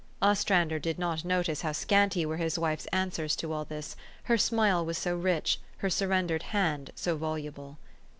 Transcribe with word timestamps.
Ostrander 0.19 0.79
did 0.79 0.97
not 0.97 1.23
notice 1.23 1.61
how 1.61 1.73
scanty 1.73 2.25
were 2.25 2.37
his 2.37 2.57
wife's 2.57 2.87
answers 2.87 3.35
to 3.35 3.53
all 3.53 3.63
this, 3.65 3.95
her 4.23 4.35
smile 4.35 4.83
was 4.83 4.97
so 4.97 5.15
rich, 5.15 5.59
her 5.77 5.91
surrendered 5.91 6.41
hand 6.41 6.89
so 6.95 7.15
voluble. 7.15 7.77